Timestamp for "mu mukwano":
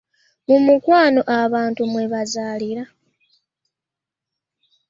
0.47-1.21